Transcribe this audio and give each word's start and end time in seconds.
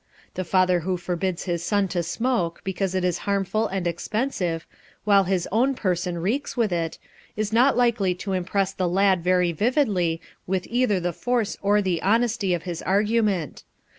The 0.33 0.43
father 0.43 0.79
who 0.79 0.97
forbids 0.97 1.43
his 1.43 1.61
son 1.63 1.87
to 1.89 2.01
smoke 2.01 2.61
because 2.63 2.95
it 2.95 3.03
is 3.03 3.19
harmful 3.29 3.67
and 3.67 3.85
expensive, 3.85 4.65
while 5.03 5.25
his 5.25 5.47
own 5.51 5.75
person 5.75 6.17
reeks 6.17 6.57
with 6.57 6.71
it, 6.71 6.97
is 7.37 7.53
not 7.53 7.77
likely 7.77 8.15
to 8.15 8.33
impress 8.33 8.73
the 8.73 8.89
lad 8.89 9.23
very 9.23 9.51
vividly 9.51 10.19
with 10.47 10.65
either 10.71 10.99
the 10.99 11.13
force 11.13 11.55
or 11.61 11.83
the 11.83 12.01
honesty 12.01 12.55
of 12.55 12.63
his 12.63 12.81
argument. 12.81 13.63